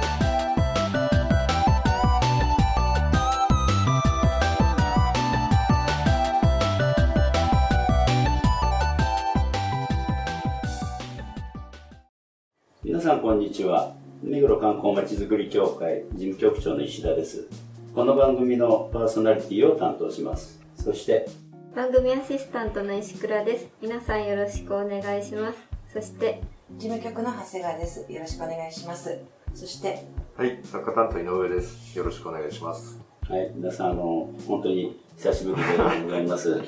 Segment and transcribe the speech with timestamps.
[13.31, 17.47] こんにちは目黒観光まちづくり協会事務局長の石田です
[17.95, 21.29] この番組のパーソナリティを担当しますそして
[21.73, 25.59] 番組アシスタントの石倉です皆さんよろしくお願いします
[25.93, 26.41] そして
[26.77, 28.05] 事務局の長谷川です。
[28.11, 29.19] よろしくお願いします。
[29.53, 30.05] そして、
[30.37, 31.97] はい、作家担当井上です。
[31.97, 32.97] よろしくお願いします。
[33.27, 36.65] はい皆さんあの本当に久しぶりでございますこ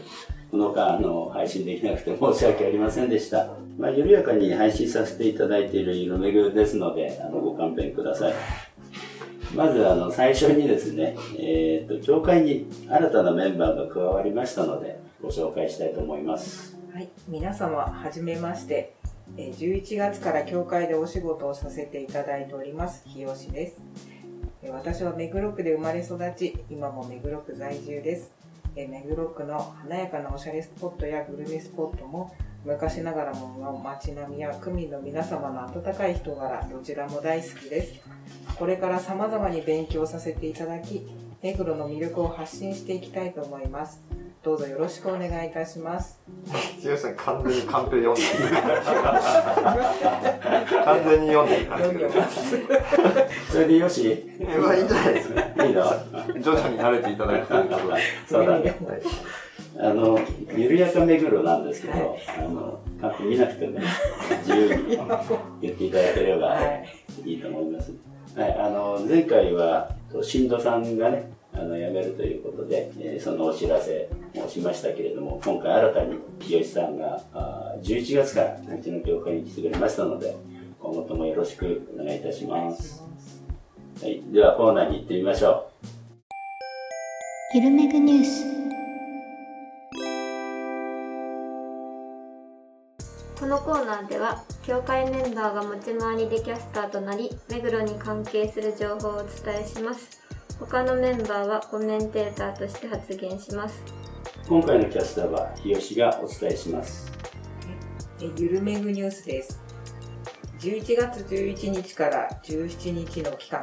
[0.57, 8.33] の間あの配信できなくて申し訳ありませんでした、まあ、緩やかに配信させていただいている色めぐですのであのご勘弁ください
[9.55, 18.93] まずあの最初にですね、えー、と協会に新たなメンバーが加わりましたのでご紹介したいと思いますはい、皆様はじめまして。
[19.35, 23.81] え11月から教会でお仕事をさせていただいております、日吉です。
[24.61, 28.42] え私は目黒区で生まれ育ち、今も目黒区在住です。
[28.75, 32.35] えー目黒区の華やかなおしゃれスポットやグルメスポットも、
[32.65, 37.93] 昔ながらもの街並みや区民の皆様の温かい人柄、どちらも大好きです。
[38.57, 41.05] これから様々に勉強させていただき、
[41.41, 44.01] 目黒の魅力を発信していきたいと思います。
[44.43, 46.19] どうぞよろしくお願いいたします。
[46.79, 48.27] ひよしさん完全にカンペ読んでる。
[50.83, 52.57] 完全に読んでる感じ読んでます。
[53.51, 55.42] それでよしえまあいいんじゃないですか。
[55.71, 55.83] の
[56.41, 58.01] 徐々に慣れていただくということで。
[58.27, 59.01] そうだねはい
[59.79, 60.19] あの、
[60.55, 63.79] 緩やか目黒なんですけど、あの、カンペ見なくても
[64.45, 64.97] 自由に
[65.61, 66.61] 言っていただければは
[67.25, 67.91] いいいと思います。
[68.35, 69.89] はい、あの、前回は、
[70.21, 80.35] 新藤さんがね、あの、辞めるということで、えーそのお知らせをしましたけれども、今回新たに清志さんが、あー11月からうちの教会に来てくれましたので、
[80.79, 83.02] 今後ともよろしくお願いいたします。
[84.01, 85.85] はい、ではコーナーに行ってみましょう。
[87.55, 88.43] ゆるめぐニュース。
[93.39, 100.21] このコーナーでは協会メンバーが持ち回りでキャスターとなり目黒に関係する情報をお伝えします。
[100.59, 103.83] 他のメンバーはコメンテーターとして発言します。
[104.47, 107.11] 今回のキャスターは日吉がお伝えします。
[108.21, 109.61] えゆるめぐニュースです。
[110.59, 113.61] 11月11日から17日の期間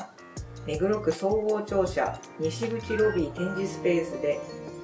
[0.71, 4.39] 目黒区総合庁舎西口ロビー展示スペースで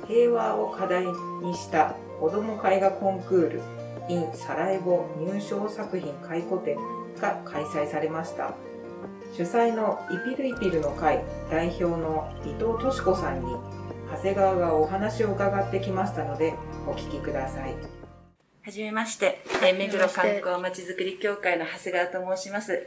[0.08, 3.62] 平和を課題にした子ども絵画コンクール
[4.08, 6.76] in サラエボ入賞作品回顧展
[7.20, 8.54] が開催されました。
[9.36, 13.52] 主催のイピルイピルの会代表の伊藤敏子さんに
[14.10, 16.54] 長谷川がお話を伺ってきましたので
[16.88, 17.74] お聞きください。
[18.64, 22.84] はじめまして、え目黒観光まちづくり協会の長谷川と申します。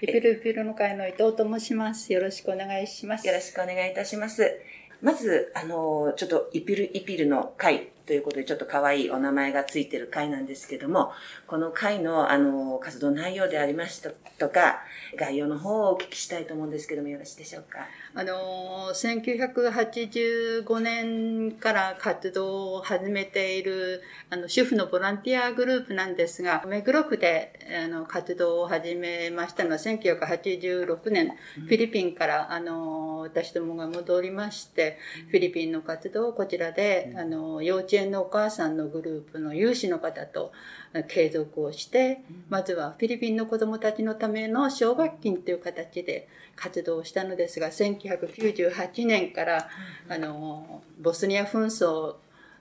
[0.00, 2.12] イピルイピルの会の伊藤と申します。
[2.12, 3.26] よろしくお願いします。
[3.26, 4.60] よろしくお願いいたします。
[5.02, 11.12] まず、あのーちょっとイピルイピルの会ということで、ちょっと可愛いお名前がついてる会なんですけども、
[11.46, 14.80] この会の、あのー活動内容でありましたとか、
[15.16, 17.80] 概要の方をお聞きしたいと思うんですけども、よろしいでしょうか？
[18.14, 27.52] あのー、1985年から活動を始めているあの主婦のボランティアグループなんですが、目黒区で
[27.84, 34.96] あの活動を始めましたのは1986年、フィリピンからあのー私どもが戻りまして、
[35.30, 40.52] フィリピンの活動をこちらで、あのー幼稚園のお母さんのグループの有志の方と
[40.92, 49.68] あ継続をして、まずはフィリピンの子どもたちのための奨学金という形で活動をしたのですが1998年から
[50.08, 52.16] あのボスニア紛争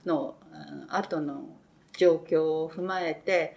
[0.06, 0.36] の
[0.90, 1.44] 後の
[1.98, 3.56] 状況を踏まえて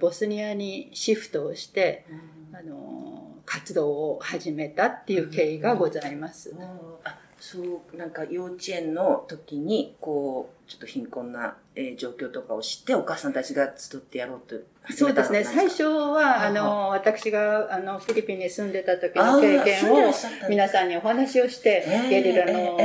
[0.00, 2.04] ボスニアにシフトをして
[2.52, 6.54] あの活動を始めたっていう経緯がございます。
[7.04, 14.56] あそうなんか幼稚園の時にこうちょっと貧困な、えー状況とかを知ってお母さんたちが集ってやろうと
[14.90, 15.42] そうですね。
[15.42, 20.12] 最初は、あはの、私が、あの、フィリピンに住んでた時の経験を
[20.48, 22.76] 皆さんにお話をして、えーゲリラの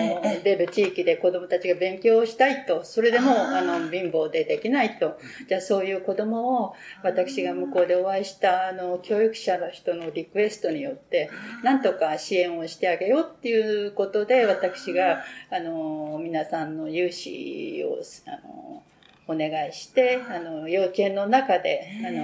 [0.43, 5.19] 出る地域で子供たちが勉強をしたいと、それでも、あの、貧乏でできないと。
[5.47, 6.73] じゃあそういう子供を、
[7.03, 11.29] 私が向こうでお会いした、あの、教育者の人のリクエストによって、
[11.63, 18.80] なんとか支援をしてあげようっていうことで、私が、あの、皆さんの融資を、あの、
[19.27, 22.23] お願いして、あの、幼稚園の中で、あの、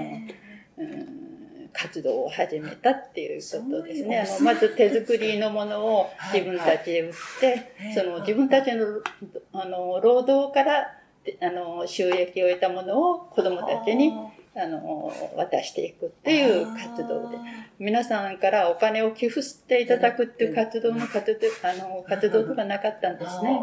[0.78, 1.28] うん
[1.78, 4.20] 活動を始めたっていうことですね。
[4.20, 7.48] あのまず手作りのものを自分たちで売って、
[7.78, 8.86] はいその自分たちの
[9.54, 10.88] あの労働から
[11.24, 14.12] であの収益を得たものを子どもたちに
[14.58, 17.38] あの渡していくっていう活動で。
[17.80, 23.60] 皆さんからお金を寄付していただくっていう活動の活動あの活動ではなかったんですね。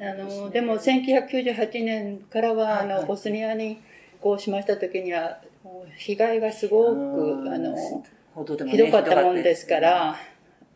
[0.00, 3.80] あのでも1998年からはあのボスニアに
[4.20, 5.40] こうしました時には
[5.96, 7.76] 被害がすごくあの
[8.70, 10.16] ひどかったもんですから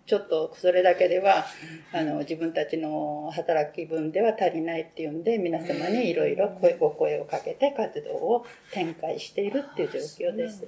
[0.06, 1.44] ちょっとそれだけでは
[1.92, 10.64] あの自分たちの働き分では足りないっていうんで皆様にいろいろ声ご声をかけて活動を展開しているっていう状況です。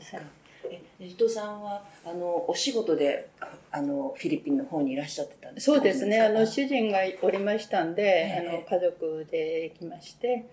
[0.71, 3.29] え伊藤さんはあのお仕事で
[3.71, 5.77] あのフィリピンの方にいらっしゃってたんですか？
[5.77, 6.21] そうですね。
[6.21, 8.49] あのえ主人がおりましたんで、ええ。
[8.49, 10.47] あの家族で行きまして、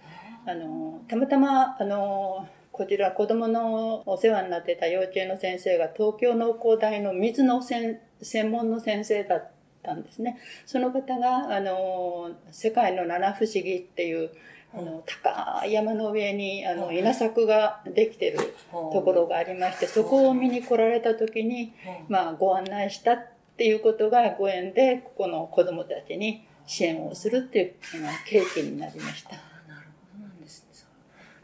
[0.45, 9.51] あのたまたまあのこちら子供のお世話になってた幼稚園の先生が東京農工大の水の専専門の先生だっ
[9.83, 10.39] たんですね。
[10.65, 14.31] その方があの世界の七不思議っていう
[14.73, 18.37] あの高い山の上にあの稲作ができてる
[18.71, 21.73] ところがありまして、そこを見に来られた時に。
[22.09, 23.27] まあ、ご案内したっ
[23.57, 29.29] ていうことがご縁でここの子どもたちに支援をするっていうあの契機になりました。
[29.29, 30.67] なるほどなんですね。
[30.73, 30.89] そう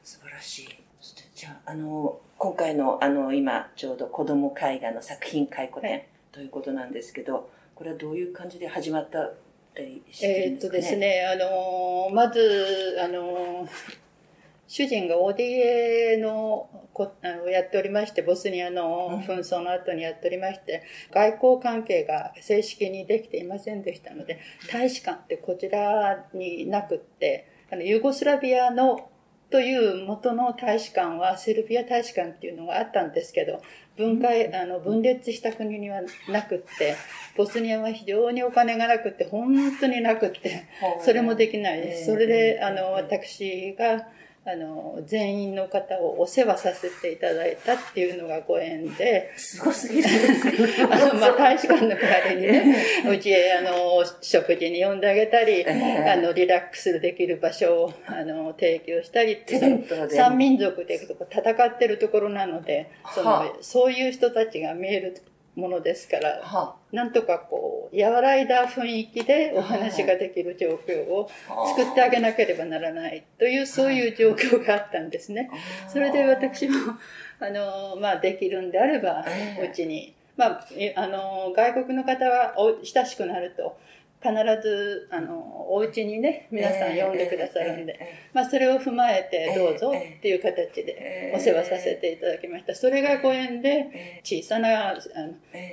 [0.03, 0.69] 素晴らしい。
[1.33, 9.31] じゃあ、あの、今回の、あの、今、ちょうど子供絵画の作品回顧展、はいということなんですけど、これはどういう感じで始まった
[9.77, 10.97] りしてるえーっとんですかね？
[10.97, 13.67] ですね、あのまず、あの
[14.67, 24.39] 主人が ODA のこあのやっておりまして、ボスニアの紛争の後にやっておりまして、外交関係が正式にできていませんでしたので、
[24.71, 29.10] 大使館ってこちらになくって、あのユーゴスラビアの
[29.51, 33.61] という元の大使館はセルビア大使館っていうのがあったんですけど、
[33.97, 36.95] 分解、あの分裂した国にはなくって、
[37.35, 40.63] ボスニアは非常にお金がなくって、本当になくって、
[41.01, 41.81] それもできない。
[41.81, 42.05] です。
[42.05, 44.07] それで、あの、私が、
[44.43, 50.09] あの、全員の方をお世話させていただいたっていうのがご縁で、すごすぎる。
[50.09, 50.83] す。
[50.83, 52.75] あの、まあ、大使館の代わりにね、
[53.07, 59.59] うちへ、あの、食事に呼んであげたり、えあの、リラックスできる場所を、あの、提供したりって、
[60.09, 65.21] 三民族で戦ってるところなので、そはの、そういう人たちが見える
[65.55, 71.29] ものですから、はなんとかこう、和らいだ雰囲気でお話ができる状況を
[71.75, 75.49] 作ってあげなければならないという、そういう状況があったんですね。
[75.87, 76.75] それで私も、
[77.39, 79.67] あの、まあ、できるんであればえ、え。
[79.67, 83.77] うちに、まあ、えあの、外国の方はお親しくなると、
[84.21, 87.99] 必ず、あの、お家にね、皆さん呼んでくださるんで、
[88.33, 92.75] まあ、それを踏まえて、どうぞっていう形でお世話させていただきました。
[92.75, 94.99] それがご縁で、小さなあの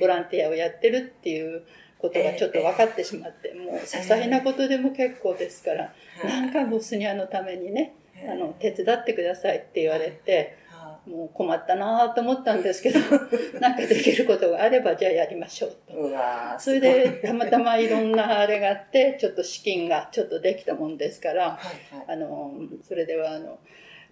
[0.01, 1.63] ボランティアをやってるっていう
[1.99, 5.93] ことがちょっと分かってしまって、もう些細なことでも結構ですから、
[6.25, 7.95] なんかボスニアのためにね、
[8.27, 10.57] あの、手伝ってくださいって言われて、
[11.09, 13.01] もう困ったなと思ったんですけど、
[13.61, 15.95] なんかできることがあればじゃあやりましょうと。
[15.95, 16.11] う
[16.59, 21.61] それでたまたまいろんなあれがあって、ちょっと資金がちょっとできたもんですから、は
[21.93, 22.53] いはいあの、
[22.87, 23.59] それではあの、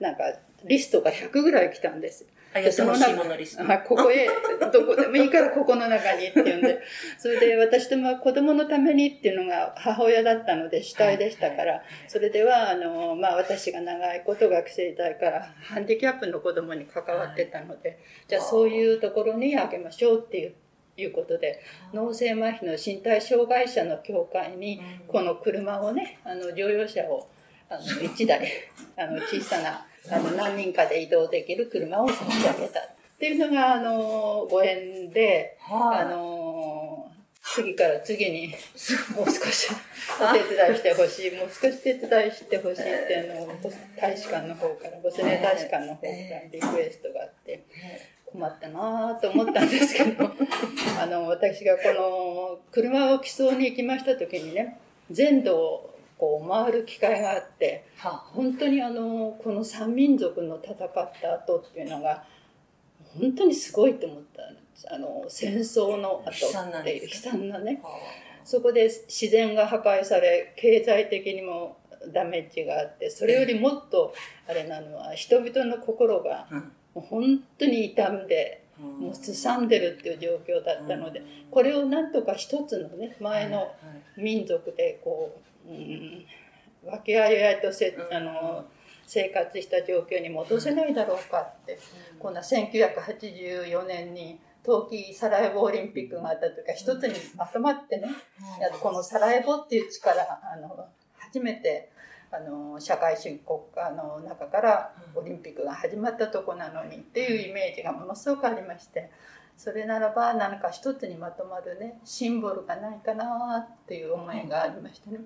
[0.00, 0.24] なんか
[0.64, 2.26] リストが100ぐらい来たんです。
[2.56, 3.64] あやってほしいものリスト。
[3.64, 4.26] はい、ここへ、
[4.72, 6.80] どこでもいいからここの中にっていうんで、
[7.18, 20.54] それで私どもは子供のためにっていうのが母親だったので主体でしたから、それでは、あの、まあ私が長いこと学生時代からハンディキャップの子供に関わってたので、じゃあそういうところにあげましょうっていう。
[20.98, 27.28] いうことで脳性麻痺の身体障害者の協会にこの車をねあの乗用車を
[27.68, 28.48] あの1台
[28.96, 32.82] あの小さなあの何人かで移動できる車を差し上げたっ
[33.18, 37.10] ていうのがあのご縁で、はいあの
[37.48, 39.68] 次から次にもう少し
[40.20, 43.48] お手伝いしてほしいもう少し手伝いしてほしいっていうのを
[43.96, 46.12] 大使館の方からボスニア大使館の方から
[46.52, 47.64] リクエストがあって。
[48.26, 50.24] 困ったなぁと思ったんですけど
[51.00, 54.78] あの私がこの車を寄贈に行きました時にね
[55.10, 57.86] 全土をこう回る機会があって
[58.32, 62.24] 本当にあのこの三民族の戦った後っていうのが
[63.18, 64.86] 本当にすごいと思ったんです。
[64.92, 67.82] あの戦争の後悲惨なんっていう悲惨なね。
[68.44, 71.78] そこで自然が破壊され経済的にも
[72.12, 74.14] ダメージがあってそれよりもっと
[74.48, 76.72] あれなのは人々の心がうん。
[76.96, 83.70] もう本当に傷んでもうすさんでるっていう状況だったのでこれをなんとか一つのね前の
[84.16, 86.26] 民族でこう、うん、
[86.84, 88.66] 分け合い合いとせ、あの
[89.06, 91.78] 生活した状況に戻せないだろうかって、
[92.18, 98.08] こんな1984年に冬季サラエボオリンピックがあった時は一つにまとまってね、
[98.60, 101.90] やっとこのサラエボっていう地からあの初めて
[102.32, 109.10] あの社会主義国家の中からオリンピックが始まったとこなのにっていうイメージがものすごくありまして
[109.56, 115.20] それならば何か一つにまとまるねシンボルがないかなっていう思いがありましてね。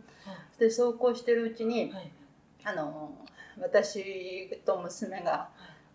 [0.58, 1.92] でそうこうしてるうちに
[2.64, 3.12] あの
[3.60, 5.48] 私と娘が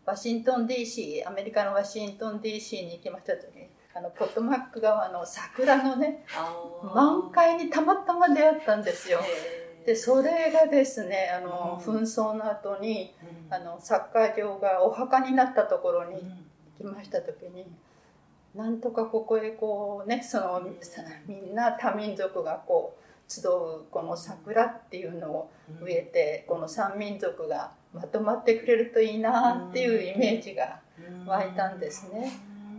[0.06, 6.26] ワシントン DC アメリカのワシントン DC に行きました時にあのポットマック川の桜のね
[6.94, 9.20] 満開にたまたま出会ったんですよ。
[9.86, 13.14] でそれがですねあの、紛争の後に
[13.52, 16.16] あのサッカー場がお墓になったところに
[16.80, 17.68] 行きました時に
[18.56, 30.80] なんとかここへこうねそのさみんな多民族がこう集うこの桜っていうのを植えてこの三民族がまとまってくれるといいなっていうイメージが
[31.26, 32.32] 湧いたんですね。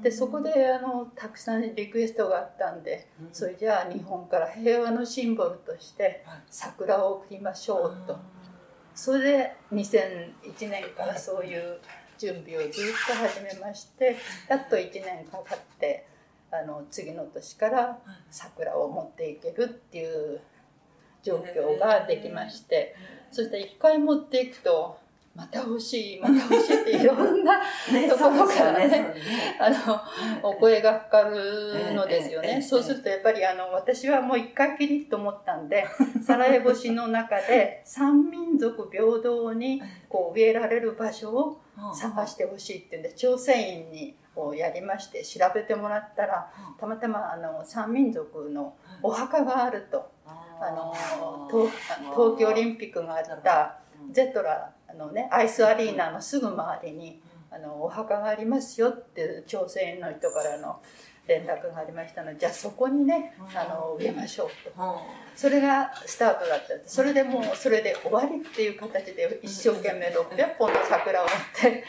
[0.03, 8.17] でそこであのたくさんリクエストがあったんでそれじゃあ日本から平和のシンボルとして桜を送りましょうと。
[8.95, 11.79] それで2001年からそういう
[12.19, 14.17] 準備をずっと始めまして
[14.49, 16.07] やっと1年かかって
[16.51, 17.99] あの次の年から
[18.31, 20.41] 桜を持っていけるっていう
[21.23, 22.95] 状況ができまして
[23.33, 24.99] そして1回持っていくと
[25.37, 27.61] また欲しいまた欲しいっていろんな
[28.09, 29.15] ところからね。
[29.61, 30.01] あの
[30.43, 32.63] お声がかかるのですよね。
[32.63, 35.87] そうするとやっぱりあの私はもう一回きりと思ったんで、
[36.25, 41.61] サラエボ市の中で三民族平等にこう植えられる場所を
[41.95, 50.17] 探してほしいっていうんで、調整員にをやりまして調べてもらったら、たまたまあの三民族のお墓があると。
[50.59, 50.95] あの
[51.51, 51.71] 東
[52.15, 53.79] 東京オリンピックがあった
[54.11, 60.81] ゼトラのねアイスアリーナのすぐ周りにあのお墓がありますよっていう調整員の人からの
[61.27, 65.27] 連絡がありましたのでじゃあそこにねあの植えましょうと。
[65.35, 71.85] それがスタートだったそれでもうそれで終わりっていう形で一生懸命600本の桜を持って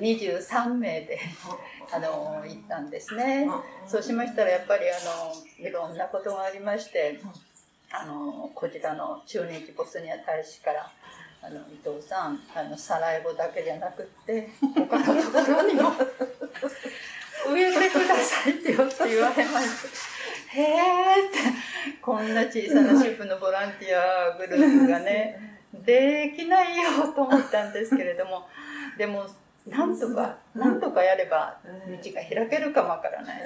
[0.00, 1.18] 23名で
[1.92, 3.48] あの行ったんですね。
[3.86, 4.94] そうしましたらやっぱりあ
[5.62, 7.18] のいろんなことがありまして
[7.90, 10.90] あのこちらの駐日ボスニア大使から
[11.46, 15.92] あの伊藤さんあのサラエボだけじゃなくって他のところにも
[17.52, 19.68] 植えてくださいってよって言われまし
[20.52, 21.38] たへえって
[22.00, 28.46] こんな小さな主婦のボランティアグループがねできないよと思ったんですけれども
[28.96, 29.26] でも
[29.66, 33.40] なんとか、なんとかやれば道が開けるかもわからない。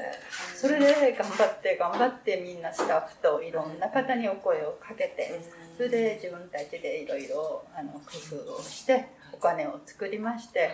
[0.52, 5.40] それで頑張って頑張ってみんなスタッフといろんな方にお声をかけて、
[5.78, 8.00] それで自分たちでいろいろあの工
[8.49, 10.70] 夫をしてお金を作りまして、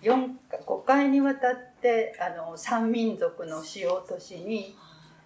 [0.00, 0.14] 4
[0.50, 4.74] か5回にわたってあの三民族の主要都市に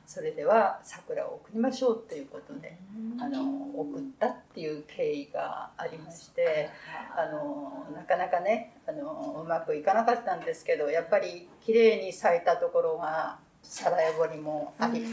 [0.04, 2.76] それでは桜を送りましょうということで
[3.20, 6.68] あの送ったっていう経緯がありまして
[7.16, 15.04] あのなかなかねあのうまくいかなかったんですけどやっぱり綺麗に咲いたところがサラエボにもあり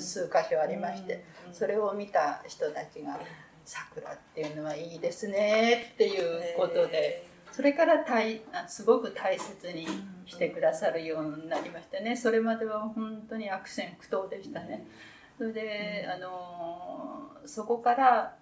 [0.00, 3.20] 数箇所ありましてそれを見た人たちが
[3.70, 7.28] 「桜っていうのはいいですね」っていうことで。
[7.52, 9.84] それから大すごく大切に
[10.24, 12.16] してくださるようになりましてね。
[12.16, 14.86] それまでは本当に悪戦苦闘でしたね。
[15.36, 18.36] それであのそこから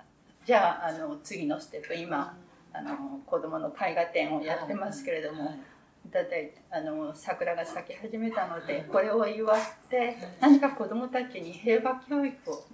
[0.45, 2.37] じゃああの次のステップ今
[2.73, 5.55] あの子どもの絵画展をやってますけれども
[6.11, 12.65] だってあの桜が咲き始めたのでこれを祝って何か子どもたちに平和教育を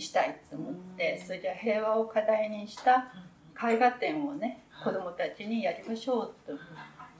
[0.00, 3.12] したいと思ってそれじゃあ平和を課題にした
[3.60, 6.52] 絵画展をね子どもたちにやりましょうと。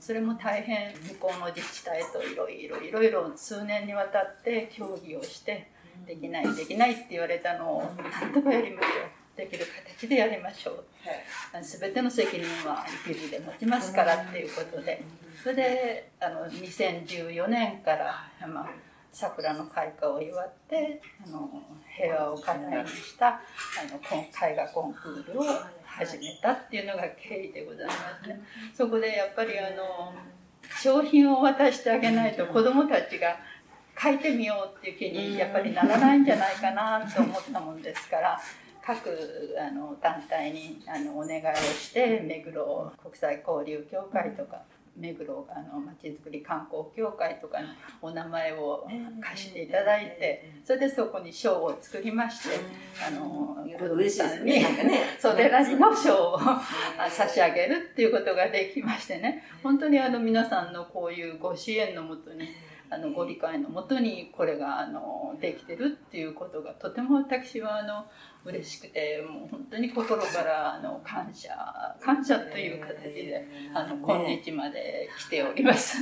[0.00, 5.72] それも大変向こうの自治体といろいろいろいろ数年にわたって協議をして
[6.06, 8.92] できないできないって言われたのをなんとかやりましょう。
[9.36, 9.66] できる
[9.98, 10.84] 形でやりましょう。
[11.60, 15.02] 全ての責任はイピルで持ちますからっていうことで。
[15.42, 18.70] それであの2014年から、まあ、
[19.12, 21.48] 桜の開花を祝ってあの
[21.96, 23.38] 平和を課題にしたあ
[23.90, 23.98] の
[24.50, 25.44] 絵画コンクールを
[25.84, 28.40] 始めたっていうのが経緯でございますね。
[28.74, 30.12] そこでやっぱりあの
[30.82, 33.36] 商品を渡してあげないと子どもたちが
[34.00, 38.40] 書いてみようっていう気にやっぱりならないんじゃないかなと思ったもんですから
[38.80, 39.10] 各
[39.58, 44.62] あの団体にあのお願いをして目黒国際交流協会とか
[44.98, 47.68] 目黒あのまちづくり観光協会とかに
[48.02, 48.86] お名前を
[49.20, 52.56] 貸していただいてそれでそこに賞を作りまして
[53.06, 54.62] あの嬉しいですね。
[54.62, 55.00] なんかね。
[55.18, 56.40] それらしの賞を
[57.10, 62.48] 差し上げるっていうことができましてね本当にあの皆さんのこういうご支援のもとに
[62.90, 68.06] あのご理解のもとにこれがあのできてるっていうことがとても私はあの
[68.44, 71.50] 嬉しくてもう本当に心からあの感謝
[72.00, 75.98] 感謝という形であの今日まで来ております。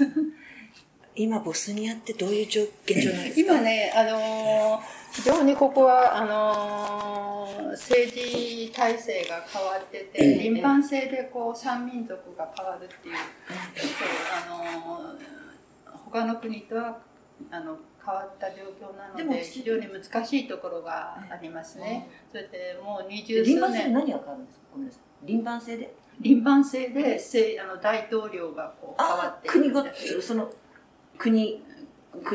[1.19, 3.52] 今ボスニアってどういう状現状なんですか？
[3.55, 4.78] 今ね、あの
[5.11, 13.95] 非常にここはあの政治体制が変わってて、輪番制でこう三民族が変わるっていう、そう
[14.37, 15.19] あの
[16.16, 16.99] 他の国とは
[17.50, 22.08] あの変わった状況なので非常に難しいところがありますね。
[22.30, 23.92] それでもう二十数年。
[23.92, 24.64] 何が変わるんですか？
[24.73, 25.26] ごめんなさい。
[25.26, 25.94] 輪番制で？
[26.20, 29.88] 輪番制でせあの大統領がこう変わって国ごと、
[30.23, 30.50] その
[31.18, 31.62] 国、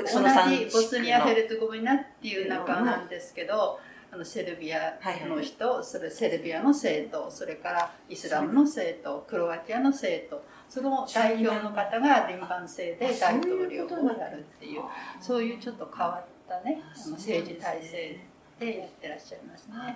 [0.06, 3.80] その三じボスニア・ヘルツェゴビナっていう中なんですけど、
[4.12, 14.84] あのセルビアの人、それセルビアの政党、それからイスラムの政党、クロアチアの政党、その代表の方が輪番制で大統領をやるっていう、
[15.20, 18.20] そういうちょっと変わったね、あの政治体制
[18.58, 19.76] でやってらっしゃいますね。
[19.76, 19.92] わか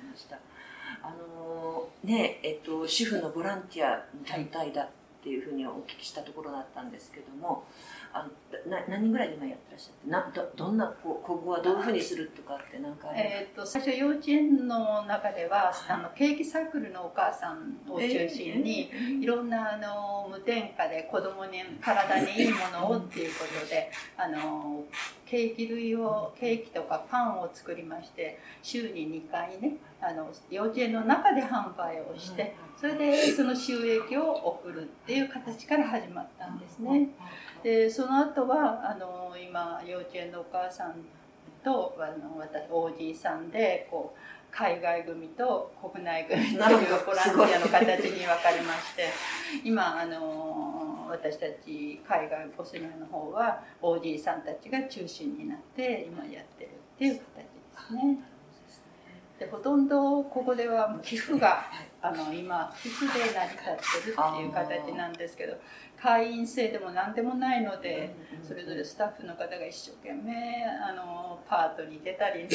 [0.00, 0.38] りました。
[1.02, 4.88] あのーねえっと主婦のボランティアの団体だっ
[5.22, 7.64] ていうふうにお聞きしたところだったんですけども、
[8.12, 8.26] あ
[8.66, 24.84] のな何人ぐらい今やってらっしゃって、などどんなこう今後はどういうふうにするとかってなんかえー、と最初幼稚園の中ではあのケーキサークルのお母さんを中心に、いろんなあの無添加で子供に体にいいものをっていうことであの
[25.32, 37.08] ケーキ類をケーキとかパンを作りまして週に2回ねあの幼稚園の中で販売をしてそれでその収益を送るっていう形から始まったんですね。
[37.62, 40.96] でその後はあの今幼稚園のお母さん
[41.64, 49.08] とあの私おじいさんでこう海外組と国内組というボランティアの形に分かれまして
[49.64, 57.22] 今あの私たち海外ボスニアの方はおじいさんたちが中心になって今やってるっていう形で
[57.78, 58.18] すね。
[59.38, 61.64] でほとんどここでは寄付が
[62.00, 63.62] あの今寄付で成り立
[64.00, 65.56] ってるっていう形なんですけど
[66.00, 72.50] 会員制でも何でもないのでそれぞれスタッフの方が一生懸命あのパートに出たりなん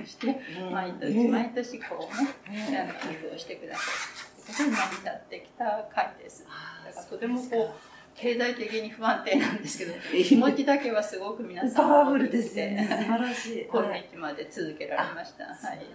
[0.00, 0.40] かして
[0.72, 6.44] 毎年毎年こうねあの寄付をしてくださるということに成り立ってきた会です。
[6.84, 9.92] だからとてもこう経済的に不安定なんですけど
[10.24, 12.86] 気持ちだけはすごく皆さんパワフルですよね。
[12.88, 13.66] 素晴らしい。
[13.72, 15.44] 今日まで続けられました。
[15.44, 15.86] はい。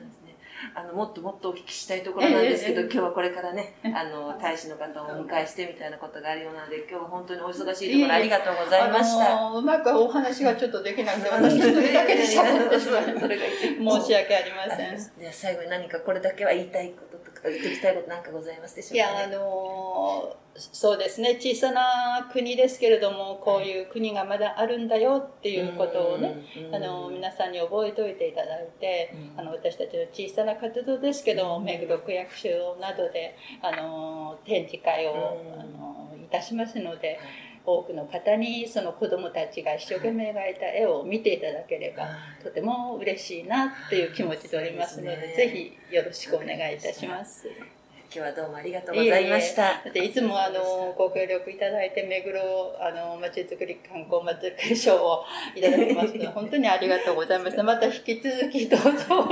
[0.73, 9.37] あのもっともっとお聞きしたいところなんですけど、ええ今日はこれからね、あの大使の方をお迎えしてみたいなことがあるようなので、今日は本当にお忙しいところありがとうございました。
[9.37, 13.03] あのーうまくお話がちょっとできなくて、私一人だけで喋ってしまう。
[13.19, 15.19] それが一番申し訳ありません。
[15.19, 35.61] では最後に何かこれだけは言いたいこと言っておきたいことなんかございますでしょいうや、あか、ね、のーそうですね、小さな国ですけれども、こういう国がまだあるんだよっていうことをね、うんあの皆さんに覚えておいていただいて、あの私たちの小さな活動ですけども、目黒区役所などであの展示会を、うん。
[35.61, 35.97] あの
[36.27, 37.19] いたしますので、
[37.67, 42.07] 多くの方にその子どもたちが一生懸命描いた絵を見ていただければ、
[42.41, 47.45] とても嬉しいなっていう気持ちでおりますので、ねぜひよろしくお願いいたします。
[47.49, 49.69] 今日はどうもありがとうございました。
[49.69, 52.39] いえいえでいつもあのご協力いただいて目黒
[52.79, 57.57] あのまちづくり観光まちづくり賞をいただきますので本当にありがとうございます。
[57.61, 59.27] また引き続きどうぞ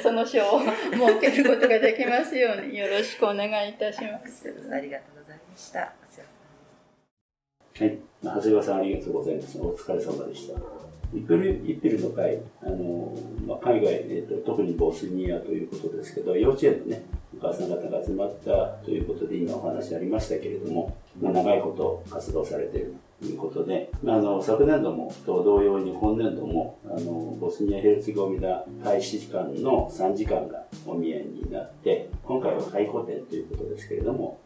[0.00, 4.46] その賞を設けることができますようによろしくお願いいたします。
[4.72, 5.92] ありがとうございました。
[7.76, 7.98] はい。
[8.22, 9.58] 長谷川さんありがとうございます。
[9.58, 10.60] お疲れ様でした。
[11.12, 13.12] イピルイピルの会、あの
[13.44, 17.02] まあ、海外、えーと、特にボスニアということですけど、幼稚園のね、
[17.36, 34.38] お母さん方が集まったということで、今お話ありましたけれども、まあ、長いこと活動されているということで、まあ、あの昨年度もと同様に今年度もあのボスニア・ヘルツェゴビナ大使館の3時間がお見えになって、今回は回顧展ということですけれども、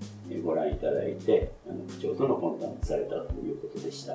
[0.42, 4.14] ご覧いただいて、あの区長との懇談をされたということでした。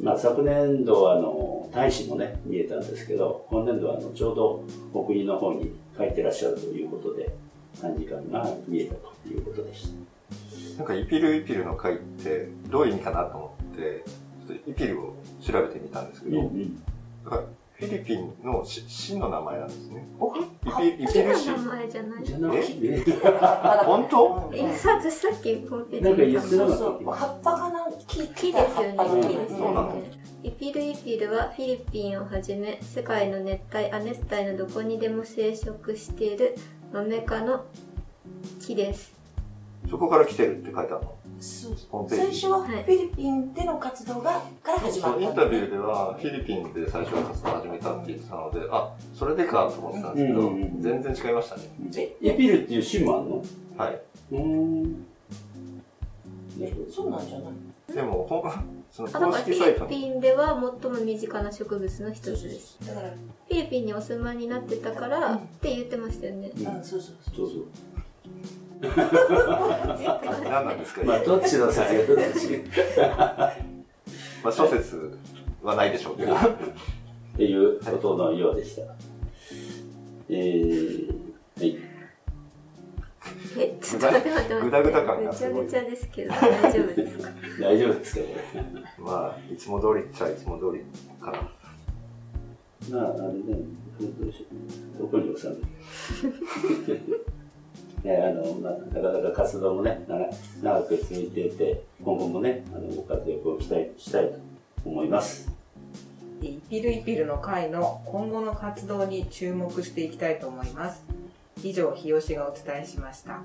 [0.00, 7.34] まあ、昨年度はあの大使もね見えたんですけど今年度はあのちょうどお国の方に帰ってらっしゃるということで
[7.80, 9.90] 3時間が見えたということでし
[10.76, 14.04] たなんかイピルイピルの会ってどういう意味かなと思って
[14.46, 16.82] ちょっとイピルを調べてみたんですけど、うん
[17.24, 17.42] だから
[17.78, 20.04] フィリピンの市市の名前なんですね。
[20.18, 21.46] 僕イピイピル市？
[21.46, 23.04] 名前じゃないじゃなくて
[23.84, 24.50] 本当？
[24.52, 28.58] えさ私さっきコンピューそうそう葉っぱがなん木木ですよね
[29.22, 29.88] 木ですそうなの。
[29.90, 30.10] よね
[30.42, 36.56] イピルイピルはフィリピンをはじめ世界の熱帯亜熱帯のどこにでも生息している
[36.92, 37.64] マメ科の
[38.60, 39.12] 木です。
[39.88, 41.14] そこから来てるって書いてあるの？
[41.40, 42.06] そう。
[42.08, 45.18] 最初はフィリピンでの活動がから始まった。
[45.18, 50.82] そうインタビューではフィリピンで最初は活動を始めたって言ってたのであそれでかと思ってたんですけど、うんうんうん。
[50.82, 51.62] 全然違いましたね。
[51.96, 53.44] えエピルっていう種もあんの？
[53.76, 54.00] はい。
[54.32, 54.40] うー
[54.86, 55.06] ん。
[56.60, 57.52] えそうなんじゃない？
[57.94, 58.42] でもほん
[58.90, 62.78] そのあだ公からフィリピンでは最も身近な植物の一つです。
[62.86, 66.50] だからフィリピンにお住まいになってたからって言ってましたよね。
[66.56, 66.64] うん。
[66.84, 67.16] そうそう。
[67.36, 67.64] そうそう。
[68.80, 72.62] 何なんですか、まあ、どっちの説がどっち？
[74.42, 75.18] まあ、諸説
[75.62, 76.34] はないでしょうけど。
[76.34, 76.38] っ
[77.36, 78.82] ていうことのようでした。
[80.28, 81.08] えー、
[81.58, 81.78] はい。
[83.58, 84.60] えちょっと待って待って待って。
[84.64, 85.64] ぐだぐだ感がぐちゃすごい。
[85.64, 87.30] ぐちゃですけど大丈夫ですか？
[87.60, 90.82] 大丈夫ですかこまあいつも通りっちゃいつも通り
[91.24, 91.38] かな。
[91.38, 91.42] れ。
[92.94, 93.42] まあ、あれね、
[94.00, 94.46] どうしよ
[94.96, 95.02] う。
[95.02, 95.54] どこに収め
[96.94, 97.24] る？
[98.04, 100.28] ね、あの、まあ、なかなか活動もね、長
[100.62, 104.38] 長く続いていて、今後もね、あの、ご活躍を期待したいと
[104.84, 105.50] 思います。
[106.40, 111.02] イピルイピルの会の今後の活動に注目していきたいと思います。
[111.64, 113.40] 以上、日吉がお伝えしました。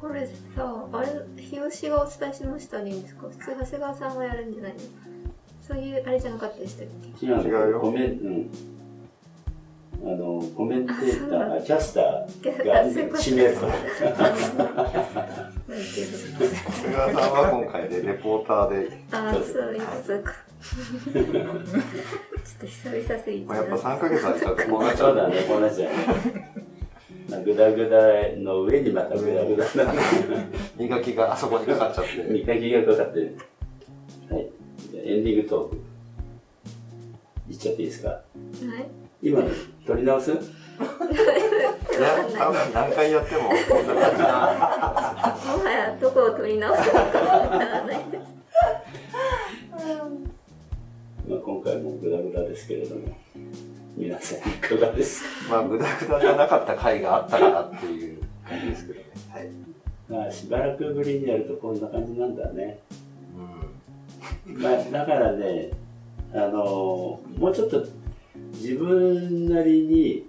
[0.00, 4.78] これさあれ日吉がお伝えしましたでいいんですか普通長谷川さんがやるんじゃないの？
[5.62, 6.86] そういうあれじゃなかったでしたっ
[7.20, 7.26] け？
[7.26, 8.50] 違う違うよコメンうん。
[10.04, 13.38] あの、コメンテーター、キャスターが指名する。
[13.68, 14.32] なん
[15.78, 18.76] ていう菅川さんは今回でレポーターで、
[19.12, 19.42] のああそう
[19.74, 20.32] いうことか
[21.12, 21.24] ちょっ
[22.60, 25.92] と久々すぎてまあ、やっぱ3ヶ月空いちゃうとこうなっちゃそううだね、こうなっちゃう。
[27.30, 27.96] まあグダグダ
[28.42, 29.92] の上にまたグダグダな
[30.76, 33.38] 磨きがあそこにかかっちゃって見かけがかかってる。
[34.28, 34.50] はい。
[34.94, 35.76] エンディングトーク。
[37.48, 38.08] いっちゃっていいですか？
[38.08, 38.22] はい
[39.22, 39.40] 今
[39.82, 40.32] の取り直す？
[41.98, 44.28] 何回やってもこんな感じな
[45.56, 47.06] もはやどこを取り直すのかわ
[47.48, 48.24] からないです。
[51.28, 53.02] まあ、今回もグダグダですけれども、
[53.96, 55.24] 皆さんいかがです？
[55.48, 58.18] まあグダグダじゃなかった回があったかなっていう
[58.48, 59.06] 感じですけどね。
[59.32, 59.48] はい。
[60.08, 62.80] まあ、しばらくぶりにやるとこんな感じなんだね。
[64.46, 65.70] うまあ、だからね、
[66.34, 67.84] あのもうちょっと
[68.52, 70.26] 自分なりに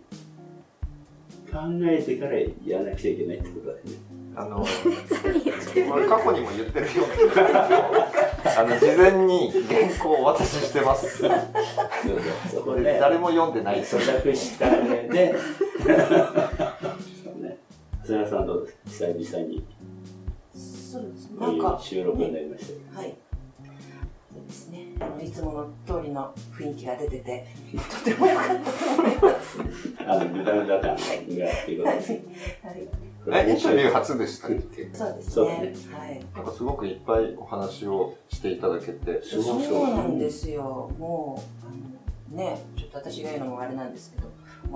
[1.52, 3.92] 考えてからやらなくちゃいけないってことだよね。
[3.92, 6.92] んあの これ過去にも言ってるよ。
[7.04, 7.06] う
[7.38, 11.24] にあの事前に原稿をお渡ししてます。
[12.52, 13.98] そこで誰も読んでないです。
[13.98, 15.36] 咀嚼した上で、
[17.24, 17.58] そうね。
[18.04, 19.08] 菅さんどうですか？
[19.14, 19.64] 久々に。
[20.56, 23.00] そうですこういうなんか収録になりましたけど。
[23.00, 23.14] はい
[24.34, 24.96] そうですね。
[25.00, 27.48] あのいつもの通りの雰囲気が出てて
[27.90, 29.58] とても良かったと思います。
[30.08, 32.12] あの、グダグダ感がっていうことです。
[32.12, 32.90] はい。
[33.26, 34.90] えインタビュー初でしたっけ？
[34.94, 35.74] そうですね。
[35.94, 36.26] はい。
[36.36, 40.92] なんかすごくいっぱいお話をしていただけてそうそうなんですよ。
[41.00, 44.30] もう、あの、ね、ちょっと私が言うのもあれなんですけど、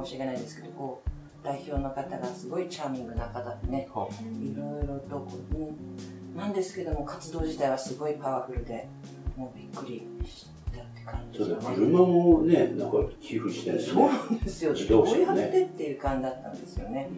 [0.04, 1.10] 申し訳ないんですけど、こう、
[1.43, 3.88] 代表の方がすごいチャーミングな方でね、
[4.41, 5.76] いろいろとこう、うん
[6.38, 8.88] なんですけども、活動自体はすごいパワフルで、
[9.38, 11.76] もうびっくりしたって感じそうだですよね。
[11.78, 14.10] 車もね、なんか寄付してるそうね。
[14.10, 14.73] なんですよ。
[14.73, 17.10] 自動車ねどうやってっていう感じだったんですよね。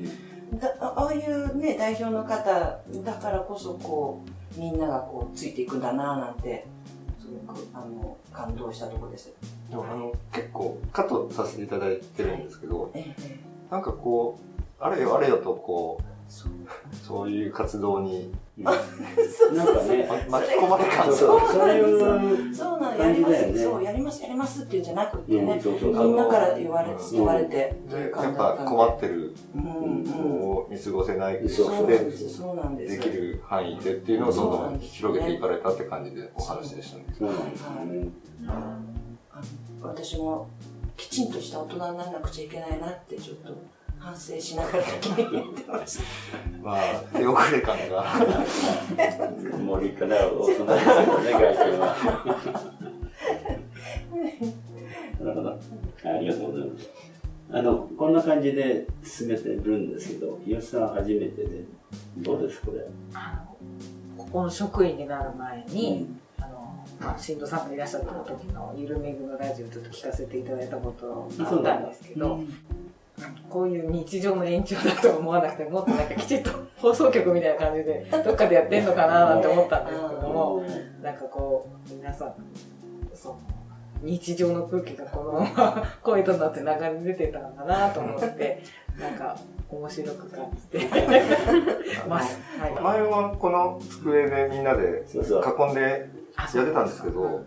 [0.60, 4.21] だあああいうね、代表の方だからこそ、こ
[4.58, 6.67] う、みんながこう、ついていくんだなぁなんて、
[7.19, 9.32] すごく、あの、感動したところです。
[9.69, 14.39] でもあの結構カットさせていただいてるんですけどええ、なんかこ
[14.79, 16.10] うあれよあれよとこそう。
[16.30, 16.50] う。
[16.96, 18.32] そういう活動に。
[18.58, 21.82] うんなんかね、ま巻き込まれ感そうがそう、そうい
[22.50, 25.94] うそうなの、やります、感じだよねそう、やります、やりますっていうんじゃなくてね、うんそうそう。
[25.94, 27.12] みんなから言われ、うん。
[27.12, 28.12] 伝われて、で。
[28.12, 29.34] やっぱ困ってる。
[29.56, 31.42] のを見過ごせない。
[31.42, 37.06] でそうそうなんでです、できる範囲でっていうのをどんどん広げていかれたって感じでお話でしたね。
[39.82, 40.48] 私も
[40.98, 43.54] きちんとした大人にならなくちゃいけないなってちょっと
[44.00, 46.04] 反省しながら聞いてました。
[46.64, 46.80] まあ
[47.14, 48.06] 手遅れ感が。
[49.60, 51.96] 森から大人ですよね、外見は。
[55.20, 55.50] なるほど。
[55.52, 56.90] ありがとうございます。
[57.52, 60.10] あの、こんな感じで進めてるんです。
[60.10, 61.66] けど、日吉さん初めてで、
[62.20, 62.62] どうです。
[62.62, 62.86] これ。
[63.14, 63.58] あの
[64.18, 66.08] ここの職員になる前に、
[66.38, 72.04] あの、まあ、新藤さんがいらっしゃった時のゆるめぐのラジオちょっと聞かせていただいたことがあったんです。
[72.04, 72.40] けど、
[73.49, 80.63] こういう日常の延長だと思わなくて、もっとなんかきちっと放送局みたいな感じで、 どっかでやってんのかななんて思ったんですけども、
[81.01, 82.34] なんかこう、皆さん、
[83.13, 83.39] その、
[84.01, 88.63] 日常の空気がこのまま声となって流れ出てたんだなと思って、
[88.99, 89.38] なんか
[89.69, 90.88] 面白く感じて
[92.08, 92.39] ます。
[92.60, 92.71] はい。
[92.73, 95.03] 前はこの机でみんなで。
[95.13, 95.82] 囲んで
[96.55, 97.41] やってたんですけど、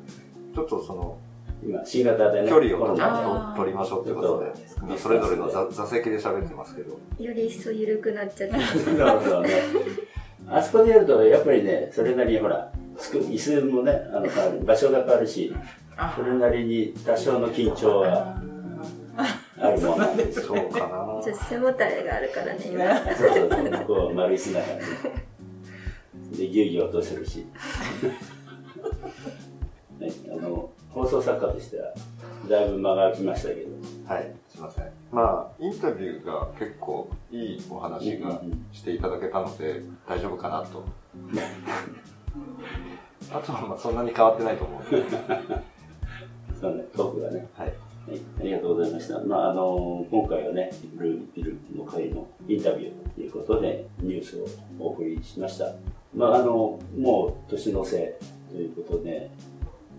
[0.54, 1.16] ちょっとその、
[1.64, 8.90] 今、新型でね、距離を取りましょうってことで、それぞれの座座席で喋ってますけど、より一層緩くなっちゃって。
[8.90, 8.92] で。
[8.98, 9.50] なるほどね。
[10.48, 15.54] あそこでやると、やっぱりね、それなりにほら、つく椅子もね、あの変わる場所が変わるし、
[16.16, 18.36] それなりに多少の緊張は
[19.60, 20.32] あるもんなんで。
[20.32, 23.14] そうかなちょっと背もたれがあるからね、今。
[23.14, 24.82] そうそうそう、こう丸椅子だからね。
[26.36, 27.46] で、ぎゅうぎゅう音するし。
[30.00, 31.94] ね、 あの、放送作家としては、
[32.48, 33.72] だいぶ間が空きましたけど。
[34.06, 34.92] はい、すいません。
[35.10, 40.82] まあ、インタビューが結構いいお話がしていただけたので、大丈夫かなと。
[43.32, 45.02] あとはまあそんなに変わってないと思うんで。
[46.60, 47.48] そうね、トークがね。
[47.54, 47.68] はい。
[47.68, 47.74] は
[48.14, 49.18] い、ありがとうございました。
[49.20, 54.46] まあ、あの、今回はね、ブルービルの会のインタビューということで、ニュースを
[54.78, 55.72] お送りしました。
[56.14, 58.18] まあ、あの、もう年の瀬
[58.50, 59.30] ということで、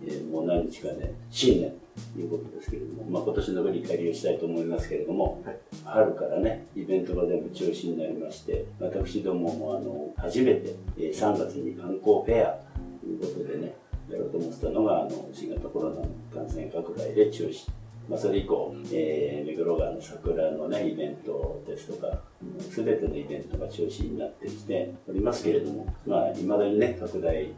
[0.06, 1.74] えーもう何日かね、新年
[2.14, 12.60] ということですけれども、まあ、今年の振り返りをしたいと思いますけれども、はい春からね、イベントが全部中止になりまして、私どももあの、初めて、えー3月に観光フェア
[13.02, 13.76] ということでね、
[14.10, 17.70] やろうと思ってたのが、あの、新型コロナの感染拡大で中止。
[18.10, 22.22] まあ、それ以降、えー目黒川の桜のね、イベントですとか、
[22.60, 27.50] すべてのイベントが中止になってきておりますけれども、まあ、未だにね、拡大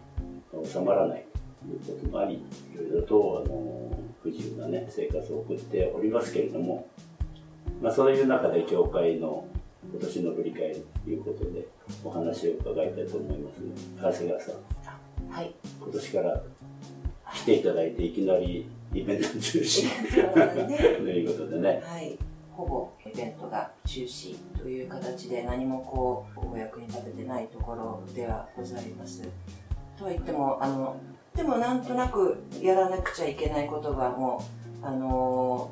[0.53, 1.34] が収まらないと
[1.73, 2.41] いうこともあり、い
[2.77, 6.87] ろいろと、あの、不自由なね、生活を送っておりますけれども、
[7.81, 9.47] まあ、そういう中で教会の
[9.91, 11.67] 今年の振り返りということで、
[12.03, 13.61] お話を伺いたいと思います。
[13.97, 15.53] 長谷川さん、はい。
[15.79, 16.43] 今年から
[17.33, 22.17] 来ていただいて、いきなりイベント中止ね ということでね、はい。
[22.51, 29.21] ほぼイベントが中止という形で何もこう、お役に立ててないところではございます。
[29.97, 30.95] とは言っても、あの、
[31.35, 34.43] でもなんとなくやらなくちゃいけないことがも
[34.81, 35.71] う、あの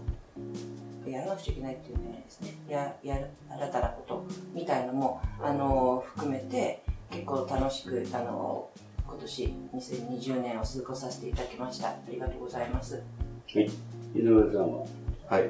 [1.07, 2.53] やらなくちゃいけないっていうんじゃないですね。
[2.67, 8.69] や、やる、新たなことみたいのも、あの含めて、結構楽しく、あの
[9.05, 11.89] 今年2020年を過ごさせていただきました。
[11.89, 12.95] ありがとうございます。
[12.95, 13.69] はい、
[14.15, 14.85] 井上さんは、
[15.29, 15.49] はい。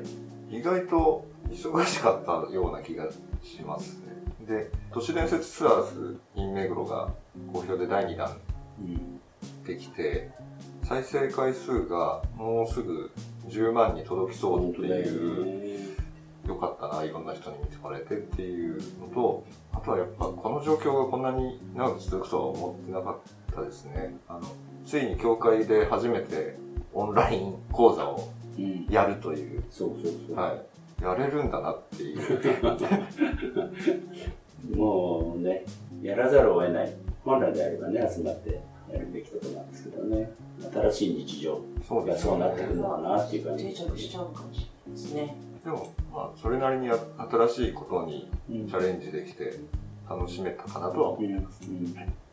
[0.55, 3.09] 意外と忙しかったような気が
[3.43, 4.45] しますね。
[4.45, 7.09] で、都市伝説ツアーズ in 目黒が
[7.51, 8.37] 好評で第2弾
[8.79, 9.12] うん、
[9.65, 10.29] できて、
[10.83, 13.11] 再生回数がもうすぐ
[13.47, 15.73] 10万に届きそうっていう、ね。
[16.47, 24.15] よかったな、いろんな人に見てもらえてっていうのと、あとはやっぱこの状況がこんなに長く続くとは思ってなかったですね。
[24.27, 24.41] あの、
[24.85, 26.57] ついに教会で初めて
[26.93, 30.35] オンライン講座をうん、やるという、そうそうそう。
[30.35, 31.03] はい。
[31.03, 32.19] やれるんだなっていう。
[34.77, 35.65] もうね、
[36.01, 36.93] やらざるを得ない。
[37.23, 38.61] 本来であればね、集まって
[38.93, 40.31] やるべきことなんですけどね。
[40.71, 43.63] 新しい日常そうですがそうなってくるのかなっていう感じ。
[43.65, 45.35] 定です着しちゃうかもしれないですね。
[45.63, 46.97] でも、まあ、それなりにあ
[47.31, 48.67] 新しいことにうん。
[48.67, 49.59] チャレンジできて
[50.09, 51.43] 楽しめたかなとは思うんうん。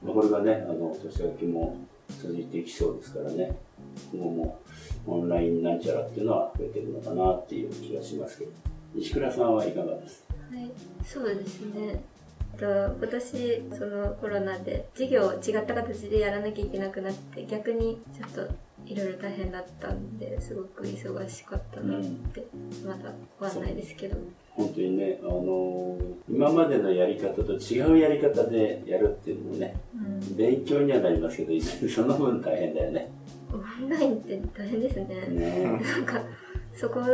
[0.02, 1.76] まあこれがね、あの、年明けも
[2.08, 3.56] 続いていきそうですからね、
[4.12, 4.60] 今後も
[5.06, 8.50] オンラインなんちゃらっていうのは増えてるのかなっていう気がしますけど、
[8.94, 10.24] 西倉さんはいかがです？
[10.24, 10.70] かはい、
[11.04, 12.02] そうですね。
[12.60, 18.52] と今年そのコロナで授業を違った形でやらなきゃいけなくなって逆にちょっと
[18.86, 22.44] いろいろ大変だったんですごく忙しかったなって、
[22.84, 24.16] まだわかんないですけど
[24.50, 25.96] 本当にね、あの
[26.28, 33.10] 今までのやり方と違うやり方でやるっていうのもね、うん勉強にはなりますけど、その分大変だよね。
[33.52, 35.06] オンラインって大変ですね。
[35.28, 36.22] ねなんか
[36.80, 37.06] そこの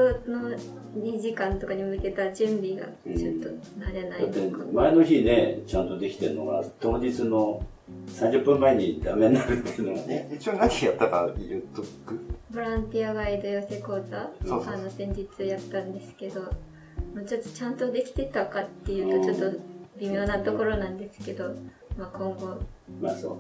[0.96, 2.87] 2時間とかに向けた準備が
[3.18, 3.48] ちょっと
[3.81, 7.66] 慣れないとか、前の日ね、ちゃんとできてるのが、当日の
[8.07, 10.37] 30分前にダメになるっていうのがね、う。
[10.37, 12.20] 一応何やったか言っとく。
[12.55, 14.31] ボランティアガイド寄せ講座。
[14.48, 15.92] あの先日やったん。
[15.92, 16.42] ですけど、
[17.12, 19.59] まあ、ちょっとちゃんとできてたかっていうとちょっと
[19.98, 21.57] 微妙なところなんですけど、
[21.98, 22.59] まあ、今後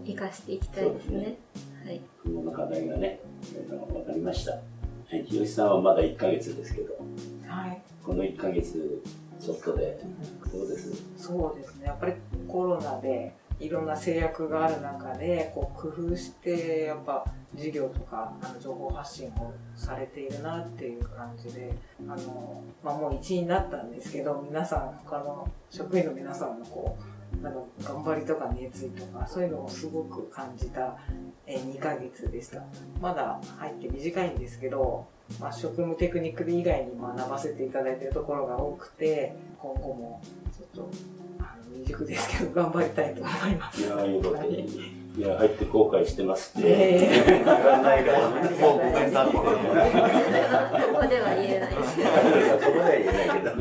[0.04, 1.38] 生かしていきたいですね。
[1.84, 3.20] はい、今後の課題がね、
[3.52, 4.58] 分かりました。
[5.08, 6.94] はい、日吉さんはまだ1ヶ月ですけど、
[7.46, 7.80] はい。
[8.02, 9.02] この1ヶ月
[9.38, 10.00] ちょっとで、
[10.52, 11.00] どうです？
[11.16, 11.86] そうですね。
[11.86, 12.14] やっぱり
[12.48, 30.96] コロナでいろんな制約がある中でこう工夫してやっぱ事業とかあの情報発信をされているなっていう感じであの、まあ、もう一員になったんですけど皆さん他の職員の皆さんのこうなんか頑張りとか熱意とかそういうのをすごく感じた
[31.46, 32.62] え2ヶ月でした
[33.00, 35.06] まだ入って短いんですけど、
[35.40, 40.22] まあ、職務テクニック以外に学ばせていただいているところが多くて今後も
[40.56, 40.90] ちょっと
[41.38, 45.06] あの未熟ですけど頑張りたいと思いますいやー、よかったです。
[45.16, 46.68] いや、入って後悔してますって。
[46.68, 48.50] ええ言わないからね。
[48.60, 49.46] もうごめんなさいここ
[51.06, 52.06] では言えないです よ。
[52.60, 53.54] そこでは言えないけど。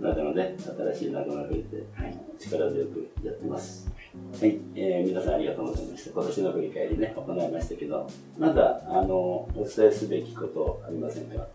[0.00, 3.90] まあでもね、新しい仲間が増えて、はい、力強くやってます。
[4.40, 6.10] はい、えー皆さんありがとうございました。
[6.10, 8.06] 今年の振り返りね、行いましたけど、
[8.38, 11.46] まだ、あの、お伝えすべきことありませんか？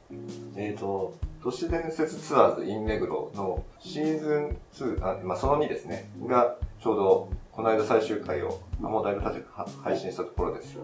[0.55, 1.13] えーと、
[1.43, 9.45] 都市伝説ツアーズ in 目黒のシーズン2、あまあ、その2ですね、がちょうどこの間最終回を、あもうだいぶ経て
[9.83, 10.77] 配信したところです。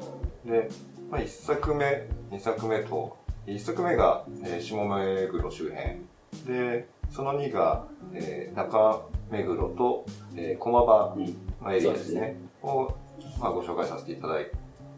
[0.45, 0.69] で、
[1.09, 6.01] まあ、1作目、2作目と、1作目が、えー下目黒周辺。
[6.45, 11.25] で、その2が、えー中目黒と、えー駒場うん。
[11.61, 12.37] まあエリアですそうですね。
[12.61, 12.93] を、
[13.39, 14.47] まあ、ご紹介させていただい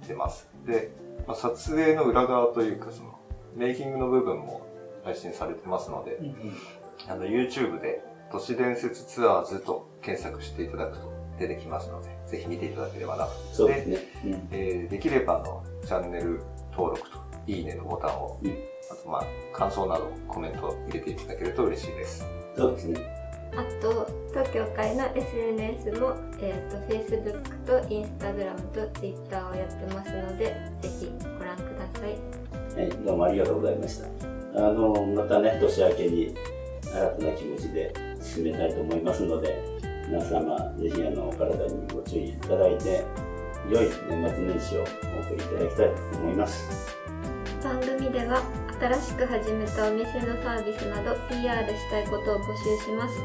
[0.07, 0.49] てます。
[0.65, 0.91] で、
[1.27, 3.15] まあ、撮影の裏側というか、その、
[3.55, 4.61] メイキングの部分も
[5.03, 6.19] 配信されてますので、
[7.07, 13.31] あの、YouTube で、都市伝説ツアーズと検索していただくと出てきますので、ぜひ見ていただければなと。
[13.53, 13.97] そうですね。
[14.25, 17.17] うんえーできれば、あの、チャンネル登録と、
[17.47, 18.57] いいねのボタンを、うん
[18.91, 22.25] あと、まあ、感想などコメントを入れていただけると嬉しいです。
[22.55, 22.99] そうですね。
[23.53, 32.35] あと、東京会の SNS も、えっ、と、Facebook と Instagram と Twitter をやってますので、ぜひご覧ください。
[32.75, 34.07] はい、どうもありがとうございました。
[34.57, 36.35] あの、またね、年明けに
[36.83, 39.63] 新たな気持ちで進めたいと思いますので、
[40.07, 43.05] 皆様、ぜひあの、お体にご注意いただいて、
[43.69, 46.95] 良い年末年始をお送りいただきたいと思います。
[47.63, 48.43] 番組では
[48.79, 53.15] 新しく始めたお店のサービスなど PR したいことを募集します。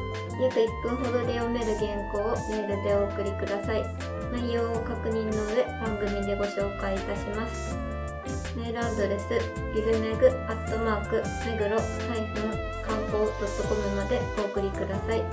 [0.41, 3.83] 約1分ほどで読める原稿をメールでお送りください。
[4.31, 7.77] 内容を確認の上番組でご紹介いたします。
[8.55, 9.27] メールアドレス
[9.75, 13.27] ビルメグアットマーク目黒観光
[13.67, 15.23] .com までお送りください。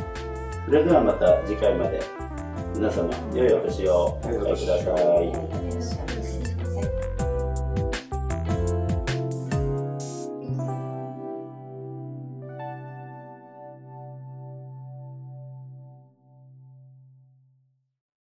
[0.66, 2.00] それではまた次回まで。
[2.74, 4.18] 皆様、良いお年を。
[4.22, 6.17] お迎えください。